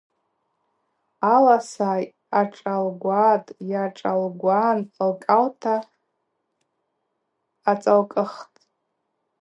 [1.33, 1.91] Аласа
[2.39, 5.75] ашӏалгватӏ-йашӏалгван лкӏалта
[7.71, 8.57] ацӏалкӏхтӏ.